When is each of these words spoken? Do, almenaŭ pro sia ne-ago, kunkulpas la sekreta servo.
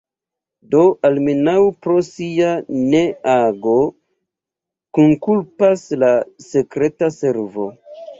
Do, 0.69 0.79
almenaŭ 1.07 1.55
pro 1.85 1.97
sia 2.07 2.53
ne-ago, 2.93 3.75
kunkulpas 4.99 5.85
la 6.05 6.09
sekreta 6.47 7.11
servo. 7.19 7.69